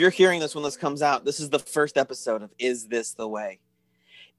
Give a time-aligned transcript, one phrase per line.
[0.00, 3.12] you're hearing this when this comes out, this is the first episode of Is This
[3.12, 3.60] the Way?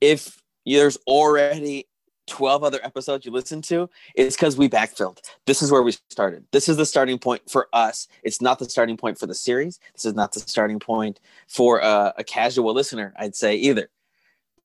[0.02, 1.88] If there's already
[2.28, 5.20] 12 other episodes you listen to, it's because we backfilled.
[5.46, 6.46] This is where we started.
[6.52, 8.08] This is the starting point for us.
[8.24, 9.80] It's not the starting point for the series.
[9.94, 13.90] This is not the starting point for a, a casual listener, I'd say either.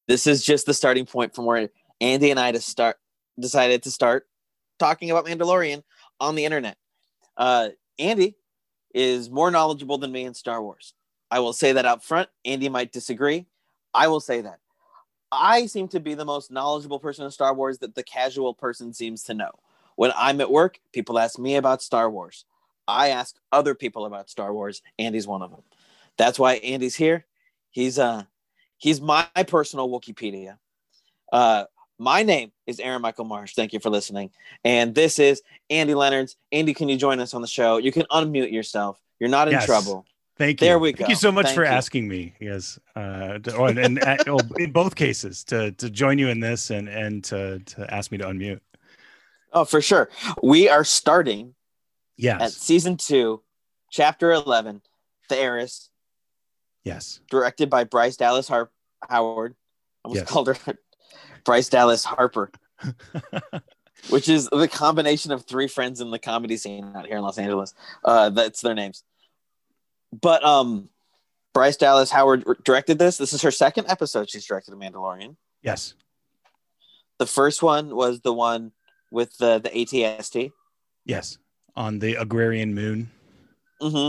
[0.09, 1.69] This is just the starting point from where
[2.01, 2.97] Andy and I to start
[3.39, 4.27] decided to start
[4.79, 5.83] talking about Mandalorian
[6.21, 6.79] on the internet.
[7.37, 8.37] Uh, Andy
[8.97, 10.95] is more knowledgeable than me in Star Wars.
[11.31, 12.31] I will say that up front.
[12.47, 13.47] Andy might disagree.
[13.93, 14.59] I will say that.
[15.31, 18.95] I seem to be the most knowledgeable person in Star Wars that the casual person
[18.95, 19.51] seems to know.
[19.97, 22.47] When I'm at work, people ask me about Star Wars.
[22.89, 24.81] I ask other people about Star Wars.
[24.99, 25.63] Andy's one of them.
[26.17, 27.27] That's why Andy's here.
[27.71, 28.23] He's uh
[28.79, 30.57] he's my personal Wikipedia.
[31.31, 31.65] Uh
[31.99, 33.55] my name is Aaron Michael Marsh.
[33.55, 34.31] Thank you for listening.
[34.65, 36.37] And this is Andy Leonards.
[36.53, 37.79] Andy, can you join us on the show?
[37.79, 39.01] You can unmute yourself.
[39.19, 39.67] You're not in Yes.
[39.67, 40.05] trouble.
[40.37, 40.67] Thank you.
[40.67, 41.07] There we Thank go.
[41.09, 41.71] you so much Thank for you.
[41.71, 42.35] asking me.
[42.41, 46.41] Yes, uh, oh, and, and uh, oh, in both cases to to join you in
[46.41, 48.61] this and and to to ask me to unmute.
[49.55, 50.11] Oh, for sure.
[50.43, 51.55] We are starting
[52.19, 52.41] Yes.
[52.43, 53.43] at season two,
[53.91, 54.83] chapter 11,
[55.31, 55.89] The Heiress,
[56.85, 58.71] yes, directed by Bryce Dallas Har-
[59.09, 59.55] Howard.
[60.05, 60.31] I almost Yes.
[60.31, 60.55] called her
[61.47, 62.51] Bryce Dallas Harper,
[64.11, 67.39] which is the combination of three friends in the comedy scene out here in Los
[67.39, 67.73] Angeles.
[68.05, 69.03] Uh, that's their names.
[70.21, 70.89] But um,
[71.55, 73.17] Bryce Dallas Howard directed this.
[73.17, 75.37] This is her second episode she's directed a Mandalorian.
[75.63, 75.95] yes,
[77.19, 78.73] The first one was the one
[79.11, 80.53] with the the ATST.
[81.05, 81.39] yes.
[81.77, 83.11] On the agrarian moon.
[83.83, 84.09] hmm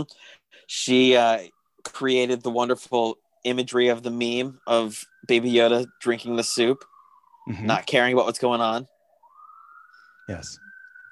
[0.66, 1.40] She uh,
[1.84, 6.82] created the wonderful imagery of the meme of Baby Yoda drinking the soup,
[7.48, 7.62] Mhm.
[7.62, 8.86] not caring about what's going on.
[10.28, 10.58] Yes,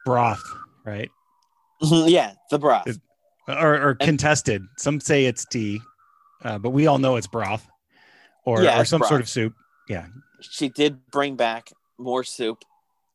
[0.04, 0.42] broth,
[0.84, 1.10] right?
[1.80, 2.86] Yeah, the broth.
[2.86, 3.00] It-
[3.48, 4.62] Or, or contested.
[4.76, 5.80] Some say it's tea,
[6.44, 7.66] uh, but we all know it's broth,
[8.44, 9.08] or Yeah, or some broth.
[9.08, 9.54] sort of soup.
[9.88, 10.06] Yeah.
[10.40, 12.64] She did bring back more soup.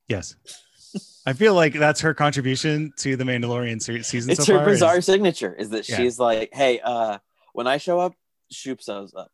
[0.08, 0.36] Yes.
[1.26, 4.70] I feel like that's her contribution to the Mandalorian se- season It's so her far.
[4.70, 5.54] is- bizarre signature.
[5.54, 5.98] Is that Yeah.
[5.98, 7.18] she's like, hey, uh,
[7.54, 8.14] when I show up,
[8.52, 9.32] soup shows up.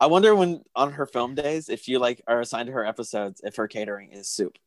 [0.00, 3.40] I wonder when on her film days, if you like are assigned to her episodes,
[3.44, 4.58] if her catering is soup.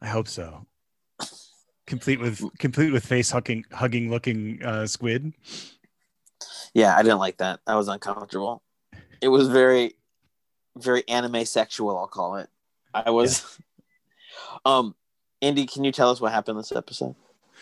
[0.00, 0.66] I hope so.
[1.86, 5.32] Complete with complete with face hugging hugging looking uh, squid.
[6.74, 7.60] Yeah, I didn't like that.
[7.66, 8.62] That was uncomfortable.
[9.20, 9.94] It was very,
[10.76, 11.96] very anime sexual.
[11.96, 12.48] I'll call it.
[12.94, 13.58] I was.
[14.64, 14.94] um,
[15.40, 17.14] Andy, can you tell us what happened this episode?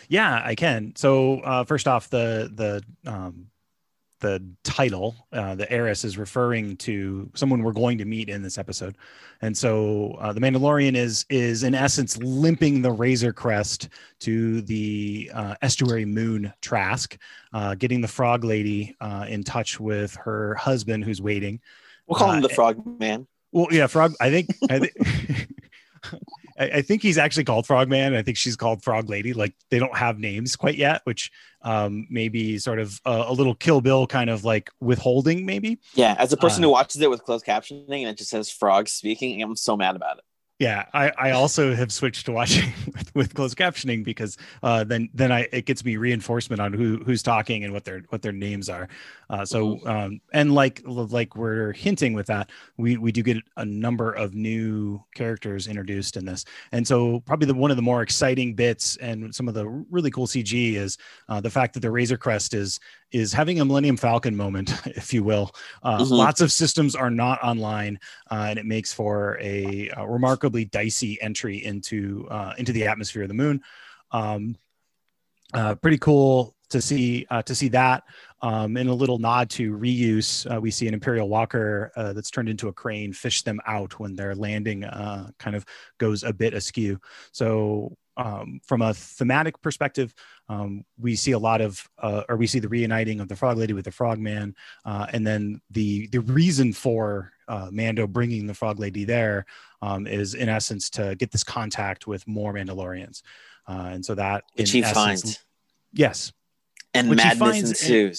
[0.08, 0.94] Yeah, I can.
[0.96, 3.46] So uh, first off, the the um,
[4.20, 8.56] the title, uh, the heiress, is referring to someone we're going to meet in this
[8.58, 8.96] episode,
[9.42, 13.88] and so uh, the Mandalorian is is in essence limping the Razor Crest
[14.20, 17.16] to the uh, estuary moon Trask,
[17.52, 21.60] uh, getting the Frog Lady uh, in touch with her husband who's waiting.
[22.06, 23.26] We'll call Uh, him the Frog Man.
[23.52, 24.14] Well, yeah, Frog.
[24.20, 24.48] I think.
[24.70, 25.46] I, thi-
[26.60, 28.14] I I think he's actually called Frogman.
[28.14, 29.32] I think she's called Frog Lady.
[29.32, 31.30] Like they don't have names quite yet, which
[31.62, 35.78] um, maybe sort of a, a little Kill Bill kind of like withholding, maybe.
[35.94, 38.50] Yeah, as a person uh, who watches it with closed captioning and it just says
[38.50, 40.24] frogs speaking, I'm so mad about it.
[40.60, 45.08] Yeah, I, I also have switched to watching with, with closed captioning because uh, then
[45.14, 48.32] then I it gets me reinforcement on who who's talking and what their what their
[48.32, 48.88] names are.
[49.30, 53.64] Uh, so um, and like like we're hinting with that, we we do get a
[53.64, 58.02] number of new characters introduced in this, and so probably the one of the more
[58.02, 60.98] exciting bits and some of the really cool CG is
[61.28, 62.80] uh, the fact that the Razor Crest is
[63.12, 65.52] is having a Millennium Falcon moment, if you will.
[65.84, 66.10] Uh, Mhm.
[66.10, 67.98] Lots of systems are not online
[68.32, 73.22] uh, and it makes for a, uh remarkably dicey entry into uh, into the atmosphere
[73.22, 73.62] of the moon.
[74.10, 74.56] Um,
[75.54, 78.04] uh, pretty cool to see uh, to see that.
[78.42, 82.30] Um, in a little nod to reuse, uh, we see an Imperial Walker uh, that's
[82.30, 85.66] turned into a crane fish them out when their landing uh, kind of
[85.98, 86.98] goes a bit askew.
[87.32, 90.14] So, um, from a thematic perspective,
[90.48, 93.56] um, we see a lot of, uh, or we see the reuniting of the Frog
[93.56, 94.54] Lady with the Frogman,
[94.84, 99.46] uh, and then the the reason for uh, Mando bringing the Frog Lady there
[99.80, 103.22] um, is in essence to get this contact with more Mandalorians,
[103.68, 105.38] uh, and so that Which in he essence- finds.
[105.92, 106.32] yes,
[106.94, 108.12] And Which madness finds in-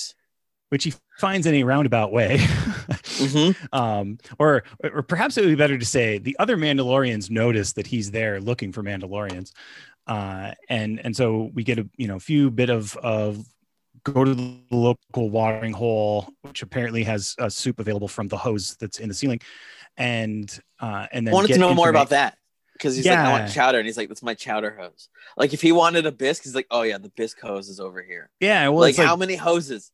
[0.69, 2.37] which he finds in a roundabout way.
[2.37, 3.55] Mhm.
[3.73, 7.87] um, or, or perhaps it would be better to say the other Mandalorians notice that
[7.87, 9.51] he's there looking for Mandalorians,
[10.07, 13.45] uh, and and so we get a you know few bit of of
[14.03, 18.77] go to the local watering hole, which apparently has a soup available from the hose
[18.79, 19.41] that's in the ceiling,
[19.97, 22.37] and uh, and I then wanted to know more about that
[22.81, 25.09] because he's like, I want chowder, and he's like, that's my chowder hose.
[25.37, 28.01] Like if he wanted a bisque, he's like, oh yeah, the bisque hose is over
[28.01, 28.31] here.
[28.39, 29.91] Yeah, well, like, it's like how many hoses?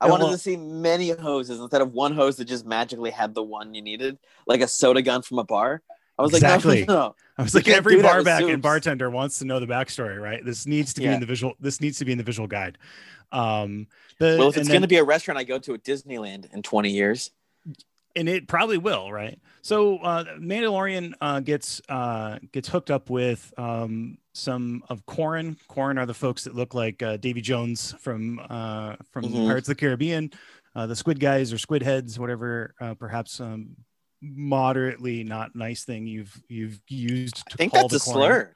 [0.00, 3.34] I wanted well- to see many hoses instead of one hose that just magically had
[3.34, 5.82] the one you needed, like a soda gun from a bar.
[6.18, 6.80] I was Exactly.
[6.80, 7.14] like, no, no, no.
[7.38, 10.44] I was You like, every bar back and bartender wants to know the backstory, right?
[10.44, 11.14] This needs to be Yeah.
[11.14, 11.54] in the visual.
[11.60, 12.76] This needs to be in the visual guide.
[13.32, 13.86] Um,
[14.18, 16.62] the, Well, if it's going to be a restaurant I go to at Disneyland in
[16.62, 17.30] 20 years,
[18.16, 19.38] and it probably will, right?
[19.62, 25.56] So uh, Mandalorian uh, gets uh, gets hooked up with um, some of Quarren.
[25.68, 29.46] Quarren are the folks that look like uh, Davy Jones from uh, from Mhm.
[29.46, 30.30] Pirates of the Caribbean,
[30.74, 32.74] uh, the Squid Guys or Squid Heads, whatever.
[32.80, 33.76] Uh, perhaps um,
[34.22, 38.30] moderately not nice thing you've you've used to I think call that's a Quarren.
[38.46, 38.54] slur.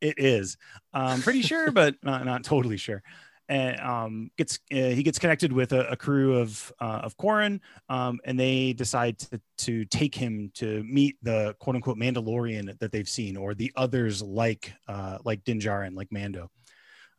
[0.00, 0.56] It is.
[0.92, 3.02] I'm pretty sure, but not, not totally sure.
[3.48, 7.60] And um, gets uh, he gets connected with a, a crew of uh, of Quarren,
[7.88, 12.92] um, and they decide to, to take him to meet the quote unquote Mandalorian that
[12.92, 15.60] they've seen, or the others like uh, like Din
[15.94, 16.50] like Mando.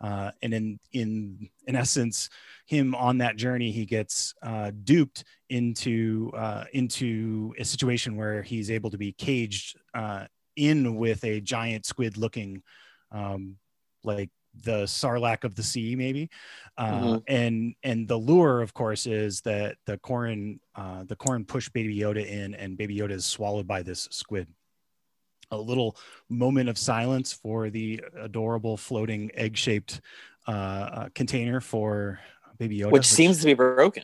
[0.03, 2.29] Uh, and in in in essence,
[2.65, 8.69] him on that journey, he gets uh, duped into uh, into a situation where he's
[8.69, 10.25] able to be caged uh,
[10.57, 12.61] in with a giant squid looking
[13.11, 13.55] um,
[14.03, 14.29] like
[14.61, 16.29] the sarlacc of the sea maybe
[16.77, 17.23] uh, Mhm.
[17.27, 21.97] and and the lure of course is that the Quarren uh, the Quarren push baby
[21.97, 24.47] yoda in and baby yoda is swallowed by this squid
[25.51, 25.97] a little
[26.29, 30.01] moment of silence for the adorable floating egg-shaped
[30.47, 32.19] uh, uh, container for
[32.57, 34.03] baby yoda which seems to be broken.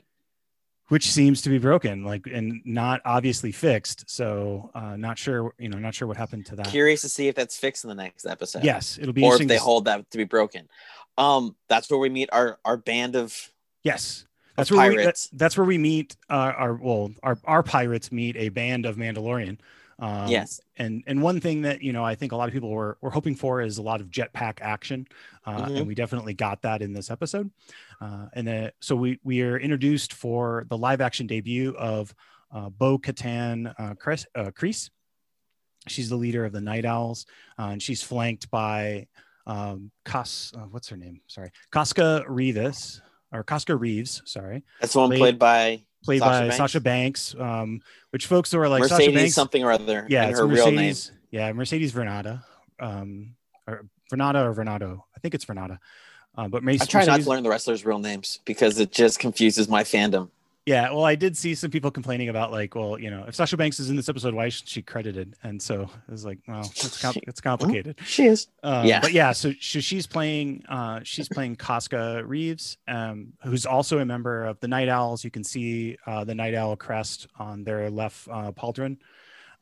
[0.90, 4.10] Which seems to be broken like and not obviously fixed.
[4.10, 6.68] So uh not sure you know not sure what happened to that.
[6.68, 8.64] Curious to see if that's fixed in the next episode.
[8.64, 10.68] yes it'll be Or if they to hold that to be broken.
[11.18, 13.36] Um, that's where we meet our our band of
[13.84, 14.26] yes.
[14.56, 18.12] that's of where we, that- that's where we meet uh, our well our our pirates
[18.12, 19.58] meet a band of mandalorian
[20.00, 20.62] um, yes.
[20.78, 23.10] and and one thing that you know i think a lot of people were, were
[23.10, 25.07] hoping for is a lot of jetpack action
[25.46, 25.78] uh, Mhm.
[25.80, 27.50] and we definitely got that in this episode
[28.01, 32.13] uh, and then so we we are introduced for the live action debut of
[32.51, 34.90] uh, bo katan uh, Chris, uh, Kryze.
[35.88, 37.25] she's the leader of the night owls
[37.57, 39.07] uh, and she's flanked by
[39.48, 45.00] um Kas, uh, what's her name sorry Koska Reeves or Koska Reeves sorry That's the
[45.00, 46.57] one Played- played by played Sasha by Banks?
[46.57, 47.81] Sasha Banks um
[48.12, 50.06] which folks who are like Sasha Mercedes Banks something or other.
[50.10, 50.75] yeah, it's her real name.
[50.75, 51.12] Mercedes.
[51.31, 52.44] Yeah, Mercedes Vernada,
[52.80, 53.36] um,
[53.68, 55.01] or Vernada or Vernado.
[55.16, 55.80] I think it's Vernada.
[56.36, 59.19] Uh, but Mercedes, I try not to learn the wrestlers' real names because it just
[59.19, 60.30] confuses my fandom.
[60.69, 63.57] Yeah, well, I did see some people complaining about like, well, you know, if Sasha
[63.57, 65.36] Banks is in this episode, why isn't she credited?
[65.42, 67.98] And so it was like, well, it's, com- She- it's complicated.
[68.06, 68.50] She is.
[68.62, 69.00] Um, Yeah.
[69.01, 74.06] but yeah, so, so she's playing uh, she's playing Koska Reeves, um, who's also a
[74.06, 75.24] member of the Night Owls.
[75.24, 78.98] You can see uh, the Night Owl crest on their left uh, pauldron,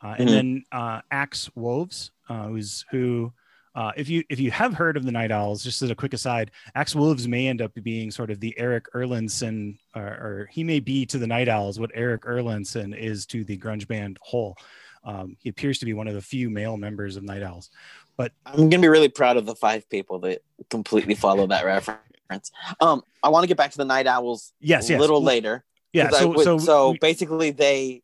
[0.03, 0.31] uh, and Mhm.
[0.33, 3.31] then uh, Axe Woves, uh, who's who.
[3.77, 6.13] Uh, if you if you have heard of the Night Owls, just as a quick
[6.13, 10.63] aside, Axe Woves may end up being sort of the Eric Erlandson, or, or he
[10.63, 14.57] may be to the Night Owls what Eric Erlandson is to the grunge band Hole.
[15.03, 17.69] Um, he appears to be one of the few male members of Night Owls.
[18.17, 20.41] But I'm gonna be really proud of the five people that
[20.71, 22.51] completely follow that reference.
[22.81, 24.99] Um, I want to get back to the Night Owls Yes, a yes.
[25.01, 25.63] little later.
[25.93, 26.09] Yeah.
[26.09, 28.01] So, would- so, so we- basically, they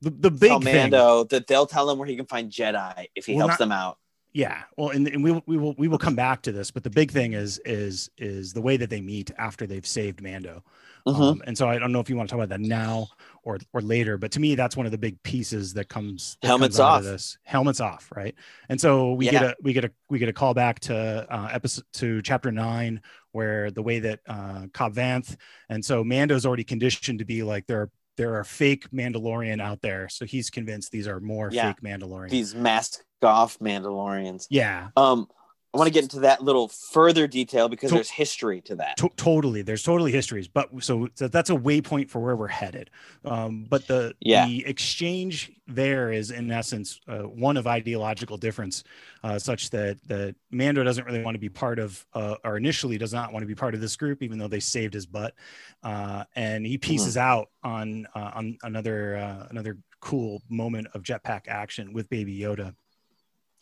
[0.00, 0.90] the, the tell big thing.
[0.90, 3.66] Mando that they'll tell him where he can find Jedi if he Well, helps not-
[3.66, 3.98] them out.
[4.38, 4.62] Yeah.
[4.76, 6.90] Well, and, and we will, we will we will come back to this, but the
[6.90, 10.62] big thing is is is the way that they meet after they've saved Mando.
[11.08, 11.20] Mhm.
[11.32, 13.08] Um, and so I don't know if you want to talk about that now
[13.42, 16.46] or or later, but to me that's one of the big pieces that comes that
[16.48, 16.98] Helmets comes out off.
[17.00, 17.36] of this.
[17.42, 18.36] Helmets off, right?
[18.68, 19.32] And so we Yeah.
[19.32, 22.52] get a we get a we get a call back to uh, episode to chapter
[22.52, 23.00] nine
[23.32, 25.34] where the way that uh, Cobb Vanth
[25.68, 29.80] and so Mando's already conditioned to be like there are there are fake Mandalorian out
[29.80, 31.72] there, so he's convinced these are more Yeah.
[31.72, 32.30] fake Mandalorian.
[32.30, 34.46] These mask off Mandalorians.
[34.50, 35.28] yeah, Um,
[35.74, 38.96] I want to get into that little further detail because To- there's history to that.
[38.96, 42.88] To- totally there's totally histories but so, so that's a waypoint for where we're headed
[43.26, 44.46] um, but the Yeah.
[44.46, 48.82] the exchange there is in essence uh, one of ideological difference
[49.22, 52.96] uh, such that that mando doesn't really want to be part of uh, or initially
[52.96, 55.34] does not want to be part of this group even though they saved his butt
[55.82, 61.42] uh, and he pieces out on uh, on another uh, another cool moment of jetpack
[61.46, 62.74] action with baby yoda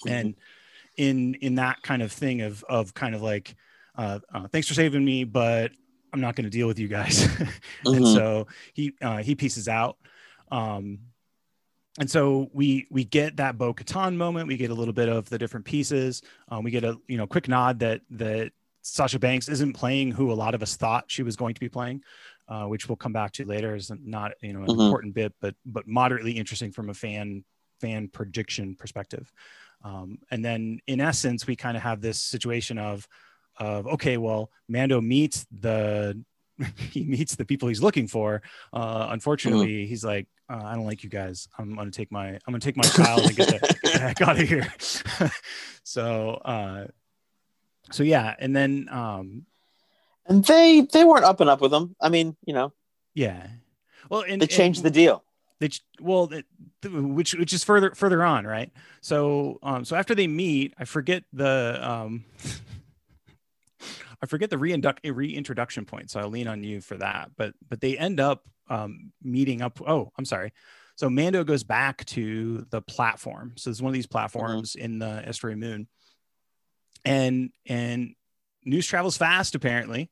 [0.06, 0.34] and
[0.96, 3.54] in in that kind of thing of of kind of like
[3.96, 5.70] uh, uh thanks for saving me but
[6.12, 7.22] i'm not going to deal with you guys
[7.84, 8.14] and Mhm.
[8.14, 9.96] so he uh he pieces out
[10.50, 10.98] um
[11.98, 14.48] and so we we get that Bo Katan moment.
[14.48, 16.20] We get a little bit of the different pieces.
[16.50, 20.30] Um, we get a you know quick nod that that Sasha Banks isn't playing who
[20.30, 22.02] a lot of us thought she was going to be playing,
[22.48, 23.74] uh, which we'll come back to later.
[23.74, 24.84] Is not you know an Mhm.
[24.84, 27.44] important bit, but but moderately interesting from a fan
[27.80, 29.32] fan prediction perspective.
[29.84, 33.06] Um, and then in essence, we kind of have this situation of
[33.58, 36.22] of okay, well, Mando meets the
[36.90, 38.42] he meets the people he's looking for,
[38.72, 39.88] uh, unfortunately, mm-hmm.
[39.88, 41.48] he's like, uh, I don't like you guys.
[41.58, 44.22] I'm gonna take my I'm gonna take my child and get the, get the heck
[44.22, 44.72] out of here.
[45.82, 46.86] so uh,
[47.90, 49.46] so yeah, and then um,
[50.26, 51.96] and they they weren't up and up with him.
[52.00, 52.72] I mean, you know,
[53.14, 53.48] yeah.
[54.08, 55.24] Well, and, they changed and, the deal.
[55.58, 55.70] They
[56.00, 56.30] well,
[56.84, 58.70] which which is further further on, right?
[59.00, 62.24] So um, so after they meet, I forget the um.
[64.22, 67.32] I forget the reinduct, reintroduction point, so I'll lean on you for that.
[67.36, 69.80] But but they end up um, meeting up.
[69.86, 70.52] Oh, I'm sorry.
[70.96, 73.52] So Mando goes back to the platform.
[73.56, 74.84] So it's one of these platforms mm-hmm.
[74.84, 75.86] in the Estuary Moon,
[77.04, 78.14] and and
[78.64, 80.10] news travels fast apparently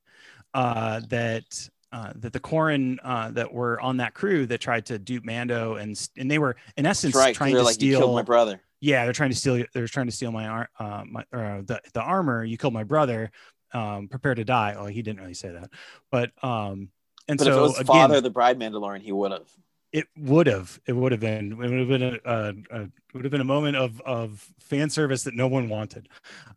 [0.52, 4.98] uh, that uh, that the Quarren uh, that were on that crew that tried to
[4.98, 8.60] dupe Mando and and they were in essence right, trying to like, steal my brother.
[8.80, 9.64] Yeah, they're trying to steal.
[9.72, 12.42] They're trying to steal my uh, my uh, the the armor.
[12.44, 13.30] You killed my brother.
[13.72, 14.74] Um, prepare to die.
[14.76, 15.70] Oh, he didn't really say that,
[16.10, 16.88] but um,
[17.28, 19.48] and but so if it was again, father the bride Mandalorian, he would have.
[19.92, 20.80] It would have.
[20.88, 21.52] It would have been.
[21.52, 24.90] It would have been a, a, a would have been a moment of of fan
[24.90, 26.08] service that no one wanted,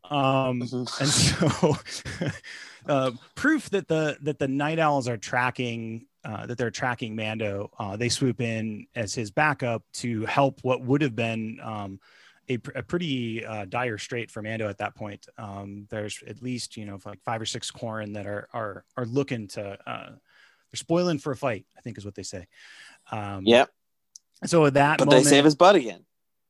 [0.09, 1.03] um, mm-hmm.
[1.03, 1.77] and so
[2.87, 7.71] uh, proof that the that the night owls are tracking uh, that they're tracking Mando.
[7.79, 11.99] Uh, they swoop in as his backup to help what would have been um,
[12.49, 15.27] a, a, pretty uh, dire strait for Mando at that point.
[15.37, 19.05] Um, there's at least you know like five or six Quarren that are are are
[19.05, 21.65] looking to uh, they're spoiling for a fight.
[21.77, 22.47] I think is what they say.
[23.11, 23.69] Um, yep.
[24.45, 26.05] So at that, but moment, they save his butt again.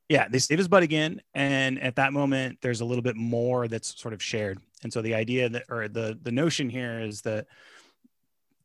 [0.09, 3.67] Yeah, they save his butt again, and at that moment, there's a little bit more
[3.67, 4.59] that's sort of shared.
[4.83, 7.47] And so the idea that, or the the notion here is that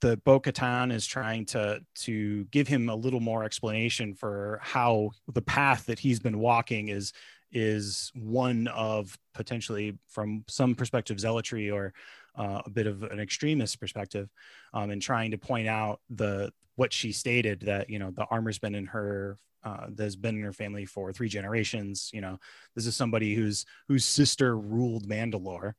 [0.01, 5.11] the Bo Katan is trying to to give him a little more explanation for how
[5.33, 7.13] the path that he's been walking is
[7.53, 11.93] is one of potentially from some perspective zealotry or
[12.37, 14.29] uh, a bit of an extremist perspective
[14.73, 18.59] um, and trying to point out the what she stated that you know the armor's
[18.59, 22.39] been in her uh, that's been in her family for three generations you know
[22.75, 25.75] this is somebody whose whose sister ruled mandalore.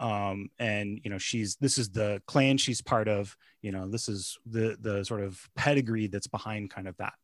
[0.00, 4.08] Um, and you know she's this is the clan she's part of you know this
[4.08, 7.14] is the the sort of pedigree that's behind kind of that.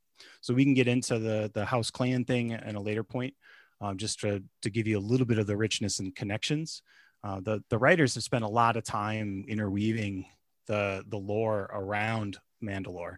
[0.41, 3.35] So we can get into the the house clan thing at a later point
[3.81, 6.83] um, just to, to give you a little bit of the richness and connections.
[7.23, 10.27] Uh, the the writers have spent a lot of time interweaving
[10.67, 13.17] the the lore around Mandalore.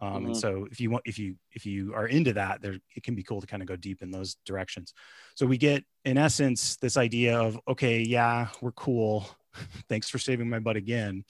[0.00, 0.26] Um, mm-hmm.
[0.26, 3.14] And so if you want, if you, if you are into that, there, it can
[3.14, 4.92] be cool to kind of go deep in those directions.
[5.34, 9.26] So we get in essence, this idea of, okay, yeah, we're cool.
[9.88, 11.24] Thanks for saving my butt again.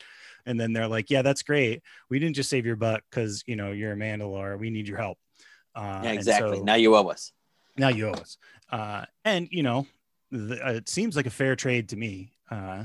[0.47, 1.83] And then they're like, yeah, that's great.
[2.11, 4.59] We didn't just save your butt because, you know, you're a Mandalore.
[4.59, 5.19] We need your help.
[5.75, 6.59] Uh, yeah, exactly.
[6.59, 7.33] So, now you owe us.
[7.77, 8.39] Now you owe us.
[8.71, 9.87] Uh, and, you know,
[10.31, 12.33] the, uh, it seems like a fair trade to me.
[12.51, 12.85] Uh,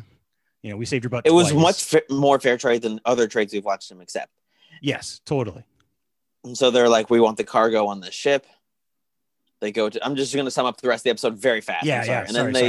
[0.61, 1.25] you know, we saved your butt.
[1.25, 1.53] It twice.
[1.53, 4.31] was much fa- more fair trade than other trades we've watched him accept.
[4.81, 5.63] Yes, totally.
[6.43, 8.45] And so they're like, we want the cargo on the ship.
[9.61, 10.03] They go to.
[10.03, 11.85] I'm just going to sum up the rest of the episode very fast.
[11.85, 12.21] Yeah, yeah.
[12.21, 12.61] And sorry, then they,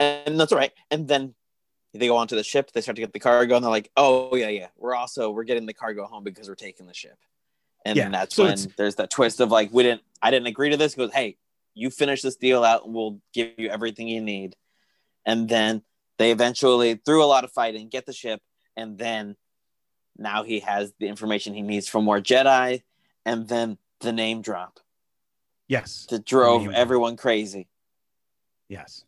[0.00, 0.24] sorry.
[0.26, 0.72] and that's all right.
[0.90, 1.34] And then
[1.92, 2.72] they go onto the ship.
[2.72, 4.68] They start to get the cargo, and they're like, oh yeah, yeah.
[4.78, 7.18] We're also we're getting the cargo home because we're taking the ship.
[7.84, 10.02] And yeah, that's so when there's that twist of like, we didn't.
[10.22, 10.94] I didn't agree to this.
[10.94, 11.36] Goes, hey,
[11.74, 14.56] you finish this deal out, and we'll give you everything you need.
[15.26, 15.82] And then
[16.16, 18.40] they eventually, through a lot of fighting, get the ship,
[18.74, 19.36] and then
[20.18, 22.82] now he has the information he needs for more Jedi,
[23.24, 24.80] and then the name drop.
[25.68, 26.06] Yes.
[26.10, 27.22] That drove everyone drop.
[27.22, 27.68] crazy.
[28.68, 29.04] Yes.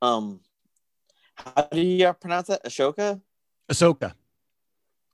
[0.00, 0.40] Um,
[1.34, 2.64] how do you pronounce that?
[2.64, 3.20] Ashoka.
[3.70, 4.14] Ahsoka.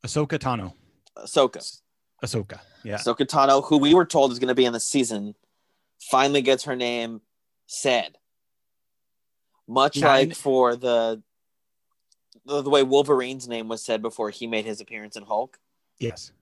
[0.04, 0.72] Ahsoka Tano.
[1.16, 1.80] Ahsoka.
[2.24, 2.60] Ahsoka.
[2.84, 2.96] Yeah.
[2.96, 5.34] Ahsoka Tano, who we were told is going to be in the season,
[6.00, 7.20] finally gets her name
[7.66, 8.16] said.
[9.66, 11.22] Much like for the
[12.48, 15.58] the, the way Wolverine's name was said before he made his appearance in Hulk.
[15.98, 16.32] Yes.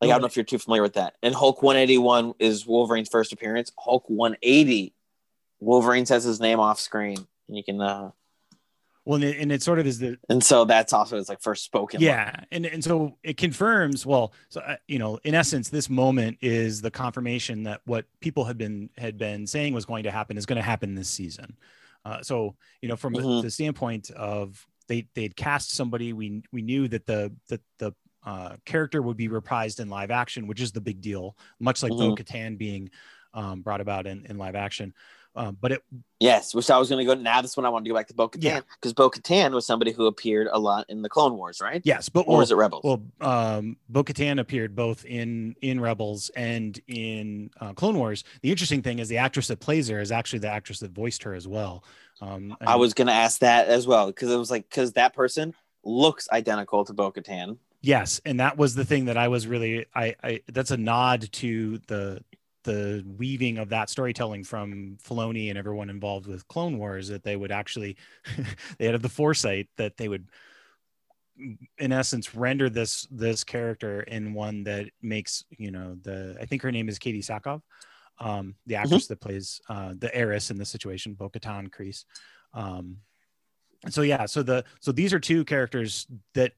[0.00, 1.14] Like, I don't know if you're too familiar with that.
[1.22, 3.72] And Hulk 181 is Wolverine's first appearance.
[3.78, 4.92] Hulk 180,
[5.58, 7.16] Wolverine says his name off screen.
[7.48, 8.10] And you can, uh,
[9.06, 12.00] well, and it, sort of is the, and so that's also his like first spoken.
[12.00, 14.04] Yeah, and and so it confirms.
[14.04, 18.44] Well, so uh, you know, in essence, this moment is the confirmation that what people
[18.46, 21.56] had been had been saying was going to happen is going to happen this season.
[22.06, 23.42] Uh, so you know, from mm-hmm.
[23.42, 27.92] the standpoint of they they'd cast somebody, we we knew that the that the
[28.24, 31.36] uh, character would be reprised in live action, which is the big deal.
[31.58, 32.10] Much like mm-hmm.
[32.10, 32.90] Bo Katan being
[33.34, 34.94] um, brought about in, in live action.
[35.36, 35.82] Um, but it
[36.18, 37.42] yes, which I was going to go now.
[37.42, 38.92] This one I want to go back to Bo Katan because yeah.
[38.96, 41.82] Bo Katan was somebody who appeared a lot in the Clone Wars, right?
[41.84, 42.82] Yes, but or well, was it Rebels?
[42.84, 48.24] Well, um, Bo Katan appeared both in in Rebels and in uh, Clone Wars.
[48.40, 51.22] The interesting thing is the actress that plays her is actually the actress that voiced
[51.24, 51.84] her as well.
[52.22, 55.14] Um, I was going to ask that as well because it was like because that
[55.14, 57.58] person looks identical to Bo Katan.
[57.82, 61.30] Yes, and that was the thing that I was really I, I that's a nod
[61.32, 62.22] to the
[62.66, 67.36] the weaving of that storytelling from Filoni and everyone involved with Clone Wars that they
[67.36, 67.96] would actually
[68.78, 70.28] they had the foresight that they would
[71.78, 76.62] in essence render this this character in one that makes you know the I think
[76.62, 77.62] her name is Katee Sackhoff,
[78.18, 78.84] um, the Mm-hmm.
[78.84, 82.04] actress that plays uh, the heiress in this situation, Bo-Katan Kryze.
[82.54, 82.98] Um,
[83.88, 86.52] so yeah, so the so these are two characters that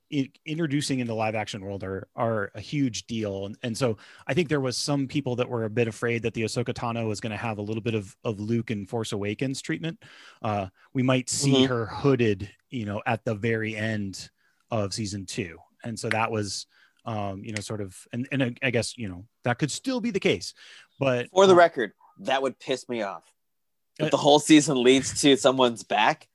[0.46, 3.96] introducing in the live action world are are a huge deal, and, and so
[4.26, 7.06] I think there was some people that were a bit afraid that the Ahsoka Tano
[7.06, 10.02] was going to have a little bit of of Luke and Force Awakens treatment.
[10.42, 11.68] Uh, we might see Mhm.
[11.68, 14.30] her hooded, you know, at the very end
[14.70, 16.66] of season two, and so that was,
[17.04, 20.10] um, you know, sort of, and and I, guess you know that could still be
[20.10, 20.54] the case,
[20.98, 23.24] but For the uh, record, that would piss me off.
[24.00, 26.28] Uh, If the whole season leads to someone's back,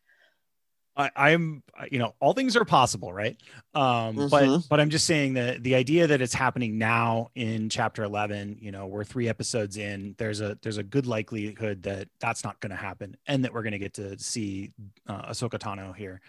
[0.95, 3.35] I, I'm, you know, all things are possible, right?
[3.73, 4.69] Um, But Mhm.
[4.69, 8.71] but I'm just saying that the idea that it's happening now in chapter 11, you
[8.71, 10.13] know, we're three episodes in.
[10.19, 13.63] There's a there's a good likelihood that that's not going to happen, and that we're
[13.63, 14.71] going to get to see
[15.07, 16.21] uh, Ahsoka Tano here.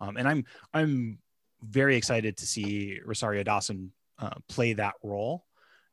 [0.00, 1.18] Um, and I'm I'm
[1.62, 5.46] very excited to see Rosario Dawson uh, play that role,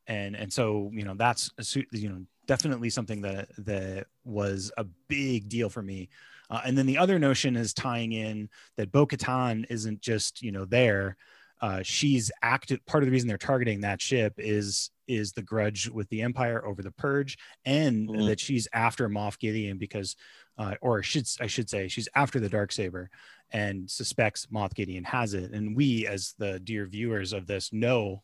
[0.07, 1.49] and and so you know that's
[1.91, 6.09] you know definitely something that that was a big deal for me.
[6.49, 10.51] Uh, and then the other notion is tying in that Bo Katan isn't just, you
[10.51, 11.15] know, there.
[11.61, 12.83] Uh, she's active.
[12.85, 16.63] Part of the reason they're targeting that ship is is the grudge with the Empire
[16.63, 18.27] over the Purge, and Mhm.
[18.27, 20.15] that she's after Moff Gideon because,
[20.57, 23.09] uh, or should I should say, she's after the dark saber,
[23.51, 25.51] and suspects Moff Gideon has it.
[25.51, 28.21] And we, as the dear viewers of this, know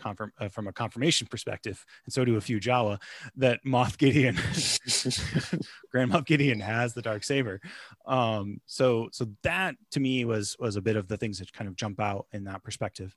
[0.00, 3.00] confirm uh, from a confirmation perspective, and so do a few Jawa,
[3.36, 4.36] that Moff Gideon,
[5.90, 7.60] Grand Moff Gideon has the dark saber.
[8.06, 11.68] Um, so so that to me was was a bit of the things that kind
[11.68, 13.14] of jump out in that perspective.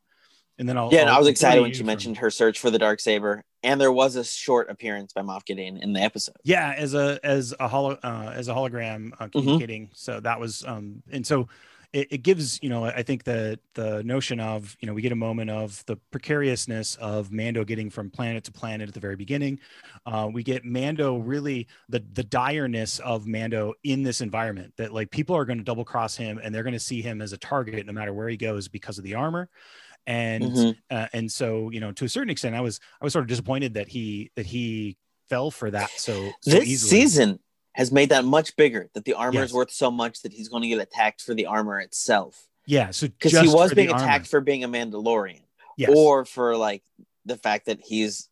[0.57, 2.69] And then I'll yeah, I'll- I was excited when she from- mentioned her search for
[2.69, 6.35] the dark saber, and there was a short appearance by Moff Gideon in the episode.
[6.43, 10.63] yeah as a as a holo uh, as a hologram uh, communicating so that was
[10.65, 11.47] um and so
[11.93, 15.11] it, it gives you know i think that the notion of you know we get
[15.11, 19.15] a moment of the precariousness of mando getting from planet to planet at the very
[19.15, 19.59] beginning
[20.05, 25.09] uh, we get mando really the the direness of mando in this environment that like
[25.11, 27.37] people are going to double cross him and they're going to see him as a
[27.37, 29.49] target no matter where he goes because of the armor
[30.07, 30.77] and Mhm.
[30.89, 33.29] uh, and so you know to a certain extent i was i was sort of
[33.29, 34.97] disappointed that he that he
[35.29, 36.89] fell for that so, so this easily.
[36.89, 37.39] season
[37.73, 38.89] has made that much bigger.
[38.93, 39.49] That the armor Yes.
[39.49, 42.47] is worth so much that he's going to get attacked for the armor itself.
[42.65, 44.03] yeah so Because he was being armor.
[44.03, 45.41] attacked for being a Mandalorian,
[45.77, 45.89] yes.
[45.95, 46.83] or for like
[47.25, 48.27] the fact that he's.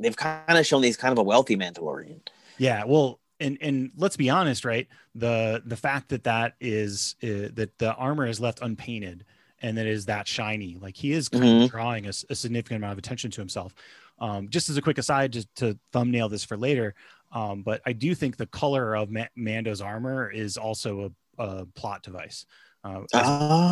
[0.00, 2.20] They've kind of shown he's kind of a wealthy Mandalorian.
[2.58, 7.48] yeah well and and let's be honest right the the fact that that is uh,
[7.54, 9.24] that the armor is left unpainted
[9.62, 11.64] and that is that shiny like he is kind Mhm.
[11.64, 13.74] of drawing a significant amount of attention to himself
[14.18, 16.94] um, just as a quick aside just to thumbnail this for later
[17.34, 21.66] um, but i do think the color of Ma- mando's armor is also a, a
[21.74, 22.46] plot device
[22.84, 23.28] uh, as,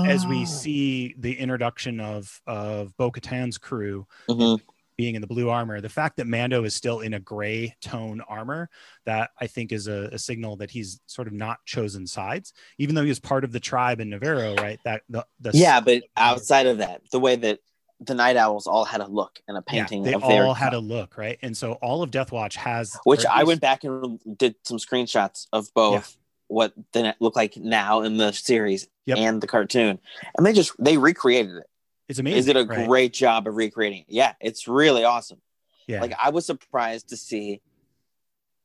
[0.07, 0.47] as we Ah.
[0.47, 4.61] see the introduction of of bo-katan's crew Mhm.
[4.99, 8.21] being in the blue armor, the fact that Mando is still in a gray tone
[8.29, 8.69] armor,
[9.07, 12.95] that I think is a, a signal that he's sort of not chosen sides, even
[12.95, 14.79] though he was part of the tribe in Navarro, right?
[14.85, 17.61] That the, the Yeah, but outside of that, the way that
[18.05, 20.75] the Night Owls all had a look and a yeah, painting they of all had
[20.75, 21.39] a look, right?
[21.43, 24.79] And so all of Death Watch has, which I least- went back and did some
[24.79, 26.17] screenshots of both
[26.49, 29.19] what they look like now in the series Yep.
[29.19, 29.99] and the cartoon,
[30.37, 31.67] and they just they recreated it.
[32.09, 32.55] It's amazing.
[32.55, 32.87] They did a right?
[32.87, 34.07] great job of recreating it.
[34.09, 35.41] Yeah, it's really awesome.
[35.87, 37.63] yeah, Like I was surprised to see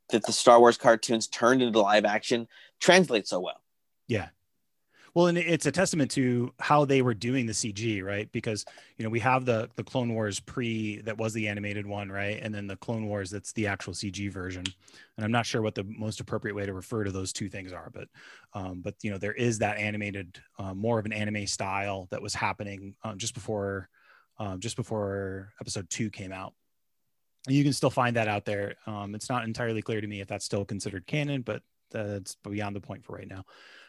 [0.10, 2.47] that the Star Wars cartoons turned into live action
[2.80, 3.62] translate so well.
[4.08, 4.30] Yeah.
[5.17, 8.32] Well, and it's a testament to how they were doing the CG, right?
[8.32, 8.63] Because
[8.97, 12.39] you know we have the the Clone Wars pre that was the animated one, right,
[12.39, 14.63] and then the Clone Wars that's the actual CG version.
[15.15, 17.73] And I'm not sure what the most appropriate way to refer to those two things
[17.73, 18.10] are, but
[18.53, 22.21] um, but you know there is that animated, uh, more of an anime style that
[22.21, 23.89] was happening uh, just before
[24.38, 26.53] um, just before Episode Two came out.
[27.47, 28.75] You can still find that out there.
[28.86, 32.75] Um, it's not entirely clear to me if that's still considered canon, but that's beyond
[32.75, 33.45] the point for right now.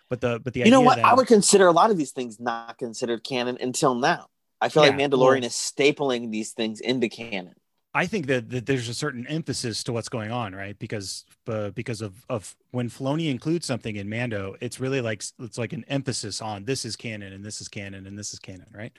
[0.09, 0.97] But the but the you know what?
[0.97, 4.27] that- I would consider a lot of these things not considered canon until now.
[4.61, 7.55] I feel like Mandalorian well- is stapling these things into canon.
[7.95, 10.79] I think that, that there's a certain emphasis to what's going on, right?
[10.79, 15.59] Because uh, because of of when Filoni includes something in Mando, it's really like it's
[15.59, 18.67] like an emphasis on this is canon and this is canon and this is canon,
[18.73, 18.93] right?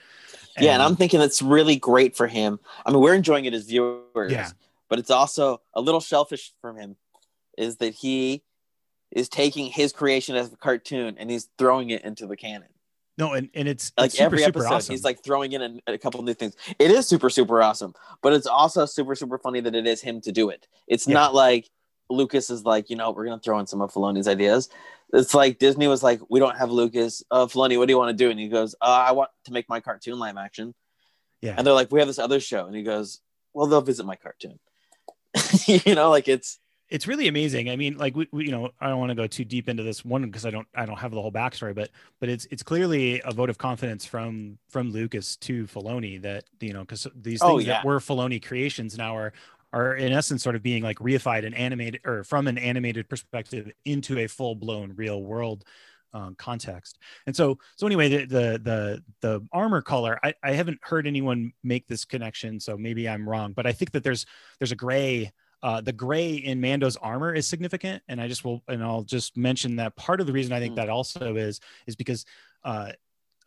[0.59, 2.59] yeah, and I'm thinking it's really great for him.
[2.85, 4.49] I mean, we're enjoying it as viewers, Yeah.
[4.89, 6.95] but it's also a little selfish from him
[7.57, 8.41] is that he
[9.11, 12.69] is taking his creation as a cartoon and he's throwing it into the canon.
[13.19, 14.93] No, and, and it's, like it's super, every super episode awesome.
[14.93, 18.31] he's like throwing in a, a couple new things it is super super awesome but
[18.31, 21.15] it's also super super funny that it is him to do it it's Yeah.
[21.15, 21.69] not like
[22.09, 24.69] lucas is like you know we're gonna throw in some of Filoni's ideas
[25.11, 28.17] it's like disney was like we don't have lucas uh Filoni, what do you want
[28.17, 30.73] to do and he goes uh, i want to make my cartoon live action
[31.41, 31.55] yeah.
[31.57, 33.19] and they're like we have this other show and he goes
[33.53, 34.59] well they'll visit my cartoon
[35.65, 36.57] you know like it's
[36.89, 37.69] it's really amazing.
[37.69, 39.83] I mean, like we, we you know, I don't want to go too deep into
[39.83, 42.63] this one because I don't I don't have the whole backstory, but but it's it's
[42.63, 47.41] clearly a vote of confidence from from Lucas to Filoni that you know because these
[47.41, 47.73] things Oh, yeah.
[47.73, 49.33] that were Filoni creations now are
[49.71, 53.71] are in essence sort of being like reified and animated or from an animated perspective
[53.85, 55.63] into a full blown real world
[56.13, 56.97] um, context.
[57.27, 61.53] And so so anyway, the the the the armor color, I, I haven't heard anyone
[61.63, 64.25] make this connection, so maybe I'm wrong, but I think that there's
[64.59, 68.61] there's a gray uh, the gray in Mando's armor is significant, and I just will,
[68.67, 70.77] and I'll just mention that part of the reason I think Mm.
[70.77, 72.25] that also is is because
[72.63, 72.91] uh,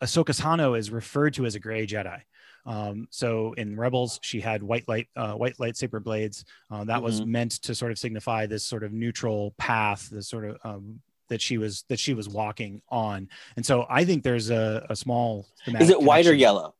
[0.01, 2.21] Ahsoka Tano is referred to as a gray Jedi.
[2.65, 6.45] Um, so in Rebels, she had white light, uh, white lightsaber blades.
[6.71, 7.25] Uh, that was Mhm.
[7.27, 11.41] meant to sort of signify this sort of neutral path, this sort of um, that
[11.41, 13.27] she was that she was walking on.
[13.55, 15.47] And so I think there's a, a small.
[15.67, 16.75] is it white or yellow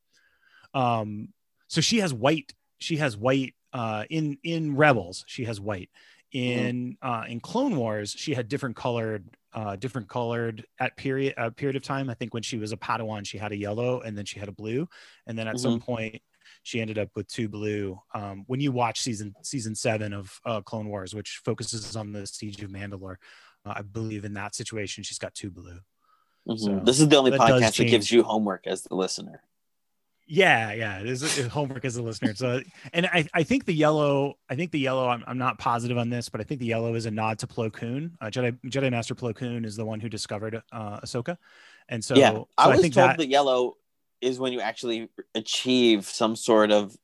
[0.76, 1.30] um
[1.67, 5.90] so she has white she has white uh in in rebels she has white.
[6.32, 11.52] In uh in clone wars she had different colored uh different colored at period a
[11.52, 12.10] period of time.
[12.10, 14.50] I think when she was a padawan she had a yellow and then she had
[14.50, 14.88] a blue.
[15.28, 16.22] And then at some point
[16.64, 18.00] she ended up with two blue.
[18.14, 22.26] Um when you watch season season seven of uh clone wars which focuses on the
[22.26, 23.18] siege of mandalore
[23.66, 25.80] uh, i believe in that situation she's got two blue.
[26.48, 26.60] Mhm.
[26.60, 29.42] So, this is the only podcast that gives you homework as the listener
[30.26, 32.34] Yeah, yeah, it is homework as a listener.
[32.34, 32.62] So,
[32.94, 36.10] and I, I think the yellow, I think the yellow, I'm, I'm not positive on
[36.10, 38.18] this, but I think the yellow is a nod to Plo Koon.
[38.22, 41.38] Uh, Jedi Jedi Master Plo Koon is the one who discovered uh, Ahsoka,
[41.90, 43.76] and so, yeah so i was think told that that yellow
[44.22, 46.96] is when you actually achieve some sort of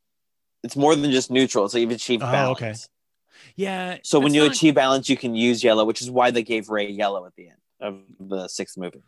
[0.64, 2.74] it's more than just neutral so you've achieved Oh, balance okay.
[3.58, 3.98] yeah.
[4.04, 6.70] so when you not- achieve balance you can use yellow which is why they gave
[6.70, 9.04] Rey yellow at the end of the sixth movie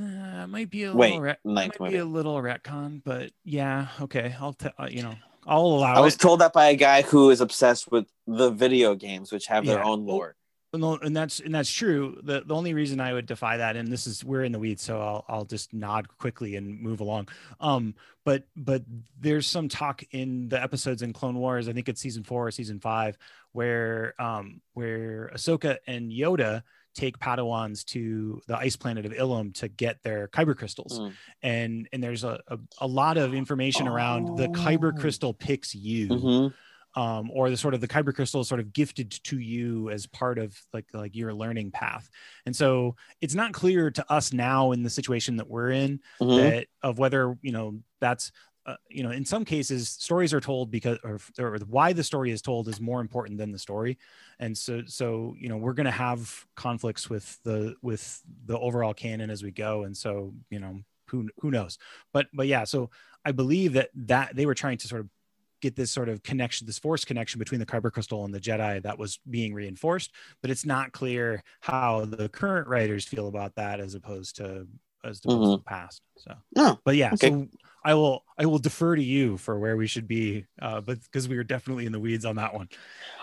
[0.00, 4.34] uh, might be a Wait, little, ninth might be a little retcon, but yeah, okay,
[4.40, 5.14] I'll tell uh, you know,
[5.46, 6.18] I'll allow i was it.
[6.18, 9.82] told that by a guy who is obsessed with the video games which have their
[9.82, 10.36] own lore
[10.72, 12.20] No, and that's and that's true.
[12.22, 14.82] The the only reason I would defy that, and this is we're in the weeds,
[14.82, 17.28] so I'll I'll just nod quickly and move along.
[17.58, 18.84] Um, but but
[19.18, 22.50] there's some talk in the episodes in Clone Wars, I think it's season four or
[22.52, 23.18] season five,
[23.52, 26.62] where um where Ahsoka and Yoda
[26.94, 30.98] take Padawans to the ice planet of Ilum to get their kyber crystals.
[30.98, 31.12] Mm.
[31.42, 35.00] And and there's a, a, a lot of information around the kyber Oh.
[35.00, 36.54] crystal picks you Mhm.
[36.96, 40.06] um, or the sort of the kyber crystal is sort of gifted to you as
[40.08, 42.10] part of like like your learning path
[42.46, 46.36] and so it's not clear to us now in the situation that we're in Mhm.
[46.38, 48.32] that of whether you know that's
[48.66, 52.30] uh, you know in some cases stories are told because or, or why the story
[52.30, 53.98] is told is more important than the story.
[54.38, 58.94] And so so you know we're going to have conflicts with the with the overall
[58.94, 59.84] canon as we go.
[59.84, 61.78] And so you know who who knows?
[62.12, 62.90] But but yeah so
[63.24, 65.08] i believe that that they were trying to sort of
[65.60, 68.82] get this sort of connection this force connection between the kyber crystal and the jedi
[68.82, 70.12] that was being reinforced.
[70.40, 74.66] But it's not clear how the current writers feel about that as opposed to
[75.04, 76.34] as opposed to the past so.
[76.54, 77.30] No, but yeah okay.
[77.30, 77.48] so
[77.84, 81.28] i will i will defer to you for where we should be uh but because
[81.28, 82.68] we were definitely in the weeds on that one.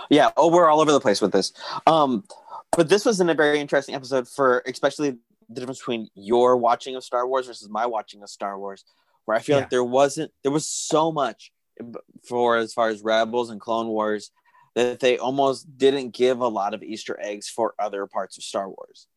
[0.10, 1.54] Yeah oh we're all over the place with this.
[1.86, 2.24] Um
[2.76, 5.12] but this was in a very interesting episode for especially
[5.50, 8.84] the difference between your watching of star wars versus my watching of star wars
[9.26, 9.62] where i feel Yeah.
[9.62, 11.52] like there wasn't there was so much
[12.28, 14.32] for as far as rebels and clone wars
[14.76, 18.68] that they almost didn't give a lot of easter eggs for other parts of star
[18.68, 19.08] wars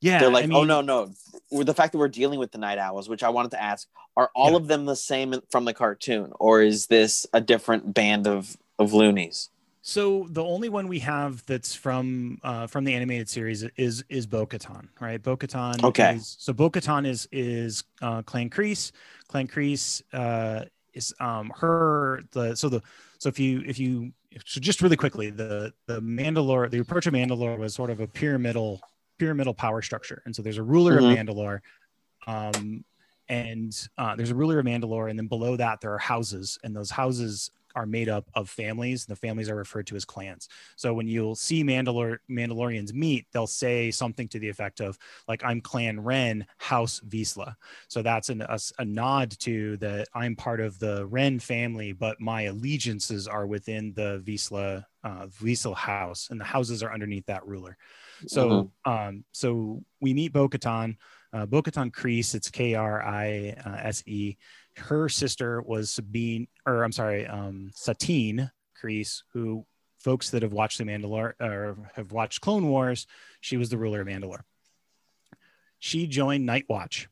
[0.00, 1.12] yeah they're like I oh no no
[1.50, 4.30] the fact that we're dealing with the night owls which i wanted to ask are
[4.34, 4.56] all Yeah.
[4.58, 8.92] of them the same from the cartoon or is this a different band of of
[8.92, 9.50] loonies
[9.82, 14.26] So the only one we have that's from uh, from the animated series is is
[14.26, 15.20] Bo-Katan, right?
[15.22, 15.82] Bo-Katan.
[15.82, 16.16] Okay.
[16.16, 18.92] Is, so Bo-Katan is is uh, Clan Kryze.
[19.28, 22.82] Clan Kryze uh, is um, her the so the
[23.18, 24.12] so if you if you
[24.44, 28.06] so just really quickly the the Mandalore the approach of Mandalore was sort of a
[28.06, 28.80] pyramidal
[29.20, 30.98] pyramidal power structure, and so there's a ruler Mhm.
[30.98, 31.60] of Mandalore.
[32.26, 32.84] Um,
[33.28, 36.74] and uh, there's a ruler of Mandalore, and then below that there are houses, and
[36.74, 39.06] those houses are made up of families.
[39.06, 40.48] And the families are referred to as clans.
[40.74, 45.44] So when you'll see Mandalor Mandalorians meet, they'll say something to the effect of like,
[45.44, 47.54] "I'm Clan Wren, House Vizsla."
[47.88, 52.20] So that's an, a, a nod to that I'm part of the Wren family, but
[52.20, 57.46] my allegiances are within the Vizsla uh, Vizsla house, and the houses are underneath that
[57.46, 57.76] ruler.
[58.26, 60.96] So um, so we meet Bo-Katan.
[61.32, 64.36] Uh, Bo-Katan Kryze, it's K R I S E.
[64.76, 69.64] Her sister was Sabine, or I'm sorry, um, Satine Kryze, who
[69.98, 73.06] folks that have watched the Mandalore or have watched Clone Wars,
[73.40, 74.42] she was the ruler of Mandalore.
[75.78, 77.08] She joined Night Watch.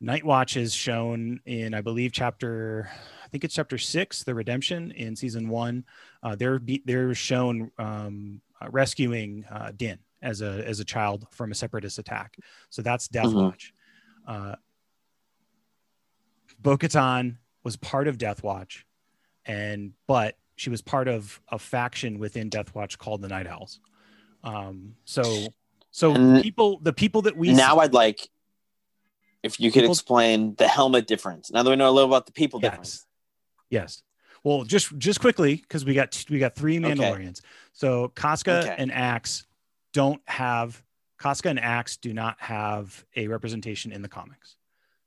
[0.00, 2.90] Night Watch is shown in, I believe, chapter,
[3.24, 5.84] I think it's chapter six, the Redemption in season one.
[6.22, 11.26] Uh, they're be, they're shown um, uh, rescuing uh, Din as a as a child
[11.30, 12.36] from a separatist attack.
[12.70, 13.34] So that's Death Mhm.
[13.44, 13.72] Watch.
[14.26, 14.56] Uh,
[16.60, 18.86] Bo-Katan was part of Death Watch,
[19.44, 23.80] and but she was part of a faction within Death Watch called the Night Owls.
[24.42, 25.48] Um, so
[25.90, 28.28] so And people the people that we now see- I'd like
[29.42, 31.50] if you could People- explain the helmet difference.
[31.50, 32.70] Now that we know a little about the people Yes.
[32.70, 33.06] difference.
[33.70, 34.02] Yes.
[34.42, 36.94] Well, just just quickly because we got we got three Okay.
[36.94, 37.40] Mandalorians.
[37.72, 38.74] So Koska Okay.
[38.78, 39.44] and Axe
[39.94, 40.82] don't have
[41.18, 44.56] Koska and Axe do not have a representation in the comics.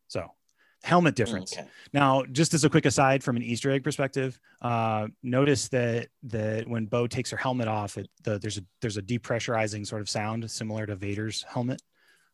[0.08, 0.32] So
[0.84, 1.54] helmet difference.
[1.54, 1.68] Okay.
[1.94, 6.68] Now, just as a quick aside from an Easter egg perspective, uh, notice that that
[6.68, 10.10] when Bo takes her helmet off, it, the, there's a there's a depressurizing sort of
[10.10, 11.82] sound similar to Vader's helmet.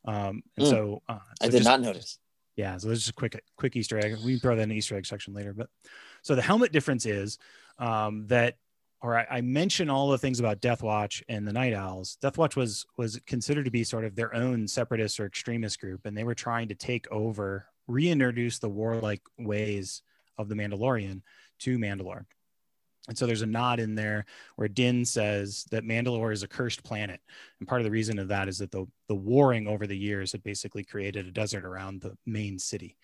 [0.05, 0.69] Um, and Mm.
[0.69, 2.19] so, uh, I did just- not notice.
[2.55, 4.17] yeah, so there's just a quick quick Easter egg.
[4.23, 5.53] We can throw that in the Easter egg section later.
[5.53, 5.69] But
[6.21, 7.39] so the helmet difference is
[7.79, 8.57] um, that,
[9.03, 12.17] or I, I mention all the things about Death Watch and the Night Owls.
[12.21, 16.05] Death Watch was was considered to be sort of their own separatist or extremist group,
[16.05, 20.01] and they were trying to take over, reintroduce the warlike ways
[20.37, 21.21] of the Mandalorian
[21.59, 22.25] to Mandalore.
[23.09, 26.83] And so there's a nod in there where Din says that Mandalore is a cursed
[26.83, 27.19] planet.
[27.59, 30.31] And part of the reason of that is that the, the warring over the years
[30.31, 32.95] had basically created a desert around the main city.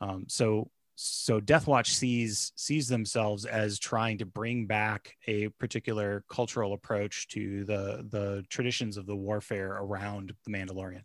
[0.00, 6.24] Um, so so Death Watch sees sees themselves as trying to bring back a particular
[6.28, 11.02] cultural approach to the the traditions of the warfare around the Mandalorian.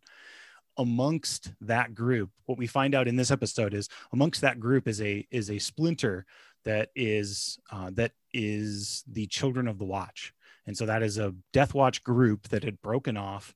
[0.77, 5.01] Amongst that group, what we find out in this episode is amongst that group is
[5.01, 6.25] a is a splinter
[6.65, 10.33] that is uh, that is the Children of the Watch,
[10.67, 13.53] and so that is a Death Watch group that had broken off.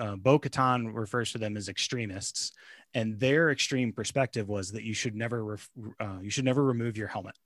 [0.00, 2.52] Uh, Bo-Katan refers to them as extremists,
[2.94, 5.70] and their extreme perspective was that you should never ref-
[6.00, 7.36] uh, you should never remove your helmet.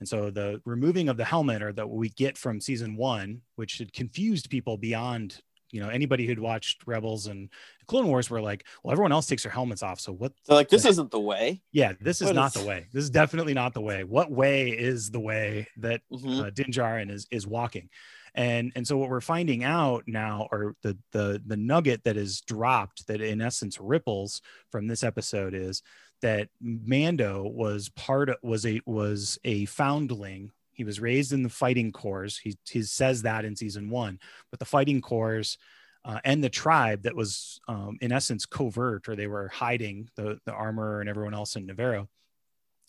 [0.00, 3.78] And so the removing of the helmet, or that we get from season one, which
[3.78, 7.50] had confused people beyond you know anybody who'd watched Rebels and
[7.88, 10.68] Clone Wars, were like, well, everyone else takes their helmets off, so what So like
[10.70, 11.60] this isn't the way.
[11.72, 12.86] yeah, this is What not is- the way.
[12.92, 14.02] This is definitely not the way.
[14.04, 16.46] What way is the way that Mhm.
[16.46, 17.90] uh, Din Djarin is is walking?
[18.34, 22.40] And and so what we're finding out now, or the the the nugget that is
[22.40, 25.82] dropped, that in essence ripples from this episode, is
[26.22, 30.52] that Mando was part of, was a was a foundling.
[30.72, 32.38] He was raised in the fighting corps.
[32.42, 34.18] He he says that in season one,
[34.50, 35.56] but the fighting corps
[36.04, 40.38] uh, and the tribe that was um, in essence covert or they were hiding the,
[40.46, 42.08] the armor and everyone else in Navarro.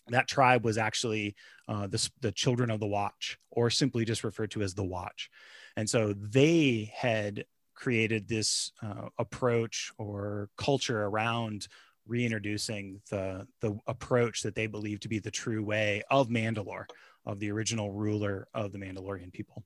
[0.09, 1.35] That tribe was actually
[1.67, 5.29] uh, the, the children of the watch or simply just referred to as the watch.
[5.75, 7.45] And so they had
[7.75, 11.67] created this uh, approach or culture around
[12.07, 16.85] reintroducing the, the approach that they believe to be the true way of Mandalore,
[17.25, 19.63] of the original ruler of the Mandalorian people.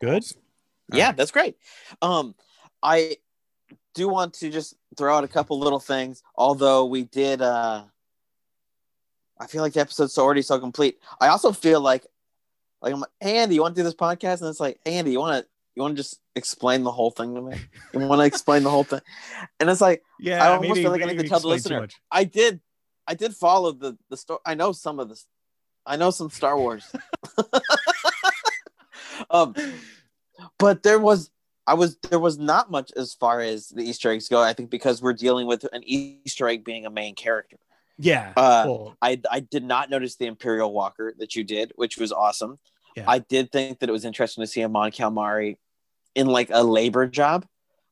[0.00, 0.24] Good.
[0.92, 1.56] Yeah, that's great.
[2.00, 2.34] Um,
[2.82, 3.16] I
[3.94, 6.22] do want to just throw out a couple little things.
[6.36, 7.84] Although we did, uh,
[9.40, 10.98] I feel like the episode's already so complete.
[11.20, 12.06] I also feel like,
[12.82, 14.40] like I'm like, Andy, you want to do this podcast?
[14.40, 17.34] And it's like, Andy, you want to, you want to just explain the whole thing
[17.34, 17.56] to me?
[17.92, 19.00] You want to explain the whole thing?
[19.60, 21.88] And it's like, Yeah, I almost feel like I need to tell the listener.
[22.10, 22.60] I did,
[23.06, 24.40] I did follow the the story.
[24.44, 25.26] I know some of this.
[25.86, 26.92] I know some Star Wars.
[29.30, 29.54] um,
[30.58, 31.30] but there was
[31.66, 34.42] I was there was not much as far as the Easter eggs go.
[34.42, 37.56] I think because we're dealing with an Easter egg being a main character.
[37.98, 38.32] Yeah.
[38.36, 38.96] Uh, cool.
[39.02, 42.58] I I did not notice the Imperial Walker that you did, which was awesome.
[42.96, 43.04] Yeah.
[43.06, 45.56] I did think that it was interesting to see a Mon Calamari
[46.14, 47.46] in like a labor job.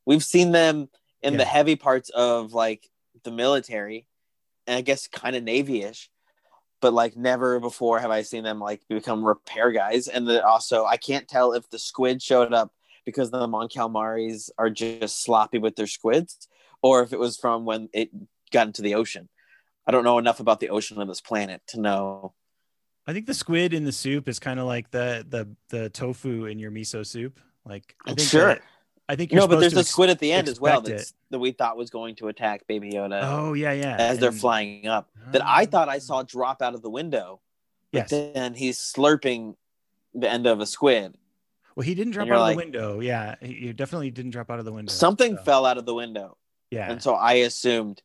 [0.05, 0.89] We've seen them
[1.21, 2.87] in the heavy parts of like
[3.23, 4.07] the military,
[4.65, 6.09] and I guess kind of navy-ish,
[6.81, 10.07] but like never before have I seen them like become repair guys.
[10.07, 12.71] And then also, I can't tell if the squid showed up
[13.05, 16.47] because the Mon Calamaris are just sloppy with their squids,
[16.81, 18.09] or if it was from when it
[18.51, 19.27] got into the ocean.
[19.87, 22.33] I don't know enough about the ocean of this planet to know.
[23.07, 26.45] I think the squid in the soup is kind of like the the the tofu
[26.45, 27.39] in your miso soup.
[27.65, 28.47] Like I think Sure.
[28.47, 28.61] that-
[29.09, 31.39] I think you're No, but there's a squid at the end as well that's, that
[31.39, 33.95] we thought was going to attack Baby Yoda Oh yeah, yeah.
[33.95, 35.09] as they're flying up.
[35.31, 35.65] That I Ah.
[35.65, 37.39] thought I saw drop out of the window.
[37.93, 38.09] Yes.
[38.09, 39.55] But then he's slurping
[40.13, 41.17] the end of a squid.
[41.77, 42.99] Well, he didn't drop out you're of the window.
[42.99, 44.91] Yeah, he he definitely didn't drop out of the window.
[44.91, 45.43] Something so.
[45.43, 46.35] fell out of the window.
[46.69, 46.91] Yeah.
[46.91, 48.01] And so I assumed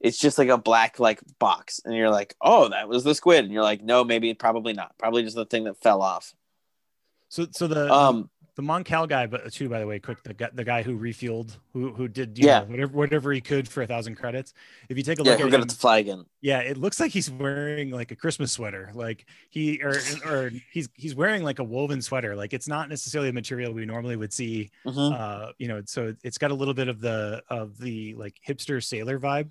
[0.00, 3.44] it's just like a black like box, and you're like, oh, that was the squid,
[3.44, 6.34] and you're like, no, maybe probably not, probably just the thing that fell off.
[7.28, 10.32] So so the Um, the Mon Cal guy, but too, by the way, quick, the
[10.32, 12.60] guy, the guy who refueled, who who did Yeah.
[12.60, 14.54] know, whatever whatever he could for a thousand credits.
[14.88, 16.24] If you take a yeah, look we're at gonna him, have to fly again.
[16.40, 20.88] yeah, it looks like he's wearing like a Christmas sweater, like he or or he's
[20.94, 22.34] he's wearing like a woven sweater.
[22.34, 24.70] Like it's not necessarily a material we normally would see.
[24.86, 25.12] Mhm.
[25.12, 28.82] Uh, you know, so it's got a little bit of the of the like hipster
[28.82, 29.50] sailor vibe.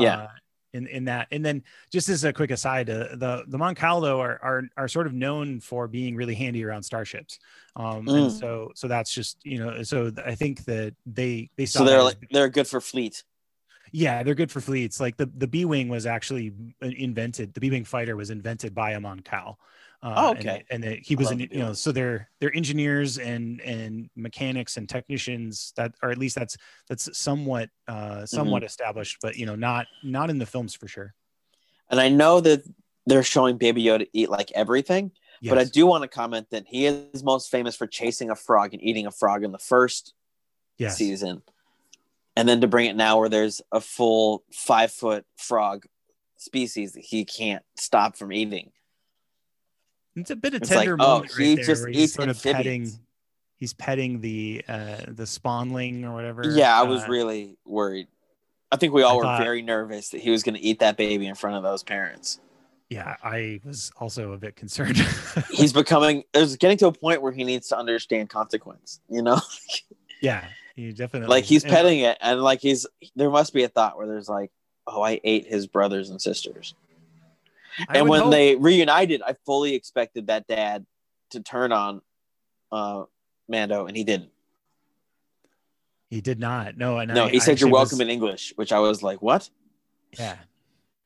[0.00, 0.16] Yeah.
[0.16, 0.28] Uh,
[0.74, 4.02] in, in that and then just as a quick aside uh, the the Mon Cal
[4.02, 7.38] though are, are are sort of known for being really handy around starships
[7.74, 8.38] um and Mm.
[8.38, 12.02] so so that's just you know so i think that they they saw So they're
[12.02, 13.24] like they're good for fleet.
[13.92, 18.14] yeah they're good for fleets like the the b-wing was actually invented the b-wing fighter
[18.14, 19.58] was invented by a Mon Cal
[20.02, 20.64] uh, Oh, okay.
[20.70, 24.88] and, that he was in, you know so they're they're engineers and and mechanics and
[24.88, 26.56] technicians that or at least that's
[26.88, 28.66] that's somewhat uh somewhat Mm-hmm.
[28.66, 31.14] established but you know not not in the films for sure
[31.90, 32.62] And I know that
[33.06, 35.10] they're showing Baby Yoda eat like everything,
[35.42, 38.74] but I do want to comment that he is most famous for chasing a frog
[38.74, 40.12] and eating a frog in the first
[40.76, 41.42] yes season.
[42.36, 45.86] And then to bring it now where there's a full five foot frog
[46.36, 48.70] species that he can't stop from eating.
[50.20, 52.02] It's a bit of It's like, tender oh, moment he right there just where he's
[52.04, 52.90] eats sort of petting.
[53.56, 56.42] He's petting the uh, the spawnling or whatever.
[56.48, 58.06] Yeah, I was Uh, really worried.
[58.70, 60.78] I think we all I were thought- very nervous that he was going to eat
[60.80, 62.38] that baby in front of those parents.
[62.90, 64.96] yeah, I was also a bit concerned.
[65.50, 69.40] He's becoming, it's getting to a point where he needs to understand consequence, you know?
[70.22, 73.98] yeah, he definitely like he's petting it and like he's, there must be a thought
[73.98, 74.50] where there's like,
[74.86, 76.74] oh, I ate his brothers and sisters.
[77.88, 80.86] I and when hope- they reunited, I fully expected that dad
[81.30, 82.00] to turn on
[82.72, 83.04] uh,
[83.48, 84.30] Mando, and he didn't.
[86.10, 86.76] he did not.
[86.76, 89.20] No, and No, I- he said, "You're welcome was- in English," which I was like,
[89.22, 89.48] "What?
[90.18, 90.36] yeah,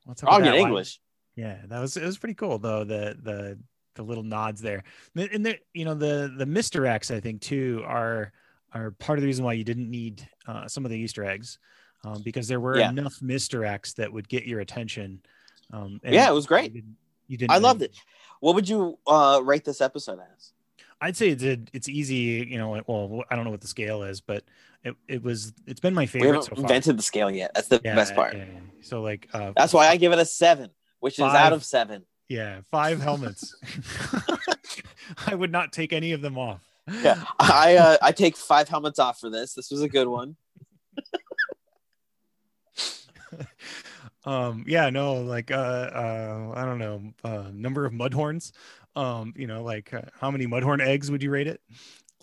[0.04, 0.46] what's up in?
[0.46, 1.00] Why- English?"
[1.34, 2.84] Yeah, that was it was pretty cool though.
[2.84, 3.58] The the
[3.94, 4.84] the little nods there,
[5.16, 8.32] and the you know the the Mister X I think too are
[8.72, 11.58] are part of the reason why you didn't need uh, some of the Easter eggs,
[12.04, 12.90] um, because there were Yeah.
[12.90, 15.20] enough Mister X that would get your attention.
[15.70, 16.74] Um, Yeah, it was great.
[16.74, 16.96] You didn't,
[17.28, 17.94] you didn't I really- loved it.
[18.40, 20.52] What would you uh, rate this episode as?
[21.00, 22.46] I'd say it's it's easy.
[22.48, 24.44] You know, well, I don't know what the scale is, but
[24.84, 26.28] it, it was it's been my favorite.
[26.28, 26.62] We haven't so far.
[26.62, 27.52] invented the scale yet.
[27.54, 28.34] That's the Yeah, best part.
[28.36, 28.60] yeah, yeah.
[28.82, 30.70] So like, uh, That's why I give it a seven,
[31.00, 32.04] which is out of seven.
[32.28, 33.54] yeah, five helmets.
[35.26, 36.62] I would not take any of them off.
[36.90, 39.54] Yeah, I uh, I take five helmets off for this.
[39.54, 40.36] This was a good one.
[44.24, 48.52] um yeah no like uh uh i don't know uh number of mudhorns
[48.94, 51.60] um you know like uh, how many mudhorn eggs would you rate it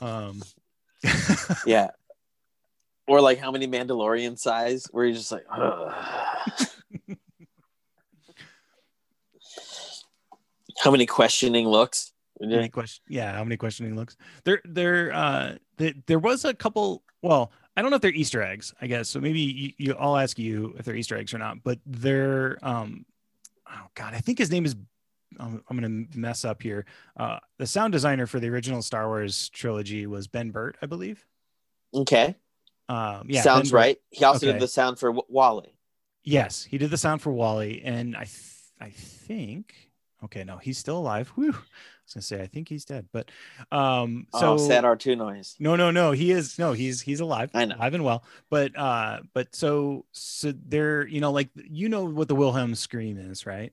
[0.01, 0.41] um
[1.65, 1.89] Yeah.
[3.07, 4.85] Or like how many Mandalorian size?
[4.91, 5.43] Where you're just like,
[10.77, 12.13] how many questioning looks?
[12.39, 17.03] many question yeah how many questioning looks there there uh th- there was a couple
[17.21, 20.17] well i don't know if they're easter eggs i guess so maybe you, you i'll
[20.17, 23.05] ask you if they're easter eggs or not but they're um
[23.71, 24.75] oh god i think his name is
[25.39, 26.85] i'm, I'm gonna mess up here
[27.17, 31.25] uh the sound designer for the original star wars trilogy was Ben Burtt i believe
[31.93, 32.35] Okay,
[32.89, 33.85] um yeah sounds Ben Burtt.
[33.85, 33.97] right.
[34.11, 34.53] He also Okay.
[34.53, 35.73] did the sound for w- WALL-E.
[36.23, 39.73] Yes, he did the sound for WALL-E, and I, th- I think,
[40.25, 41.29] okay, no, he's still alive.
[41.35, 41.49] Whew.
[41.51, 41.53] I
[42.05, 43.29] was gonna say I think he's dead, but
[43.71, 45.55] um, so oh, sad R2 noise.
[45.59, 47.75] no, no, no, he is no, he's he's alive, I know.
[47.75, 48.23] alive and well.
[48.49, 53.17] But uh, but so so there, you know, like you know what the Wilhelm scream
[53.17, 53.71] is, right?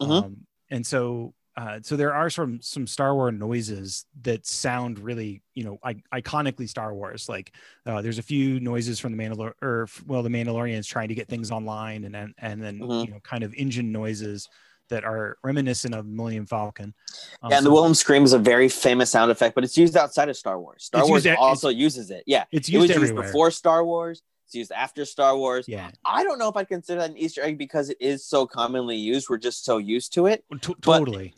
[0.00, 0.24] Mhm.
[0.24, 0.36] Um,
[0.70, 5.64] and so uh, so there are some some Star Wars noises that sound really, you
[5.64, 7.28] know, I- iconically Star Wars.
[7.28, 7.52] Like
[7.84, 11.28] uh, there's a few noises from the Mandalor or well, the Mandalorians trying to get
[11.28, 13.06] things online, and then and then Mhm.
[13.06, 14.48] you know, kind of engine noises
[14.88, 16.94] that are reminiscent of Millennium Falcon.
[17.42, 19.76] Um, Yeah, and so the Wilhelm scream is a very famous sound effect, but it's
[19.78, 20.84] used outside of Star Wars.
[20.84, 22.24] Star Wars at- also uses it.
[22.26, 24.22] Yeah, it's it was used used before Star Wars.
[24.46, 25.66] It's used after Star Wars.
[25.66, 28.46] yeah, I don't know if I'd consider that an Easter egg because it is so
[28.46, 29.28] commonly used.
[29.30, 31.34] We're just so used to it, T- but- totally.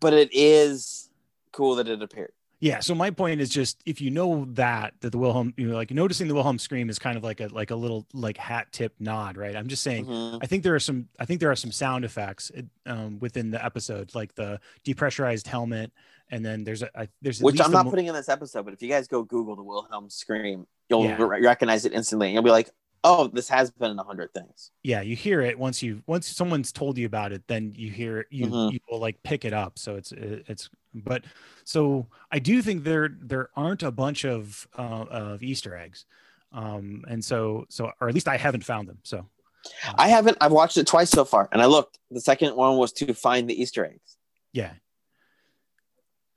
[0.00, 1.10] but it is
[1.52, 2.32] cool that it appeared.
[2.60, 2.80] Yeah.
[2.80, 5.90] So my point is just if you know that that the Wilhelm, you know, like
[5.90, 8.94] noticing the Wilhelm scream is kind of like a like a little like hat tip
[8.98, 9.54] nod, right?
[9.54, 10.06] I'm just saying.
[10.06, 10.38] Mhm.
[10.42, 11.08] I think there are some.
[11.20, 12.50] I think there are some sound effects
[12.86, 15.92] um, within the episode, like the depressurized helmet,
[16.30, 18.72] and then there's a I, there's Which I'm not mo- putting in this episode, but
[18.72, 21.22] if you guys go Google the Wilhelm scream, you'll Yeah.
[21.22, 22.28] re- recognize it instantly.
[22.28, 22.70] And you'll be like,
[23.04, 24.70] oh, this has been in a hundred things.
[24.82, 28.20] yeah you hear it once you once someone's told you about it then you hear
[28.20, 28.72] it you Mhm.
[28.72, 30.68] you will like pick it up so it's it's
[31.04, 31.24] but
[31.64, 36.06] so i do think there there aren't a bunch of uh, of easter eggs
[36.52, 38.98] Um, and so so or at least I haven't found them.
[39.02, 40.38] So uh, I haven't.
[40.40, 41.98] I've watched it twice so far, and I looked.
[42.10, 44.16] The second one was to find the Easter eggs.
[44.52, 44.72] yeah.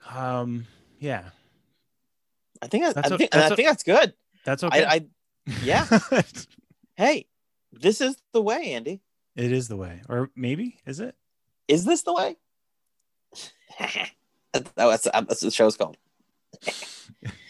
[0.10, 0.66] Um,
[1.00, 1.30] yeah,
[2.62, 2.86] I think.
[2.86, 3.30] I, That's I think.
[3.34, 4.14] and that's I think that's good.
[4.46, 4.84] that's okay.
[4.84, 5.06] I, I.
[5.64, 5.86] yeah.
[6.98, 7.28] Hey,
[7.72, 9.00] this is the way, Andy.
[9.36, 11.16] it is the way, or maybe is it?
[11.68, 12.36] Is this the way?
[14.54, 15.98] That's, that's what the show's called.